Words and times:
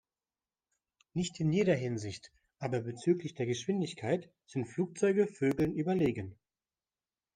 Nicht 1.13 1.39
in 1.39 1.51
jeder 1.53 1.75
Hinsicht, 1.75 2.31
aber 2.57 2.79
bezüglich 2.81 3.35
der 3.35 3.45
Geschwindigkeit 3.45 4.31
sind 4.47 4.65
Flugzeuge 4.65 5.27
Vögeln 5.27 5.73
überlegen. 5.75 6.39